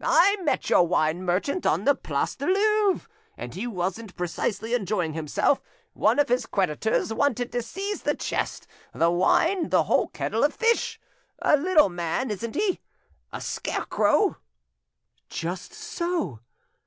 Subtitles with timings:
[0.00, 3.06] I met your wine merchant on the Place du Louvre,
[3.36, 5.60] and he wasn't precisely enjoying himself:
[5.92, 10.54] one of his creditors wanted to seize the chest, the wine, the whole kettle of
[10.54, 10.98] fish!
[11.42, 14.38] A little man, isn't he?—a scarecrow?"
[15.28, 16.40] "Just SO."